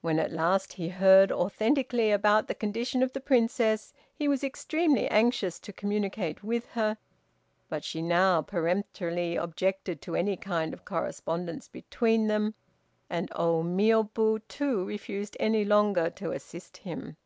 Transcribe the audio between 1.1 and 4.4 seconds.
authentically about the condition of the Princess, he